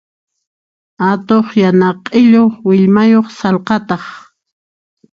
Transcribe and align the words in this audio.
Atuqqa 1.09 1.55
yana 1.63 1.89
q'illu 2.05 2.43
willmayuq 2.65 3.27
sallqataq. 3.39 4.03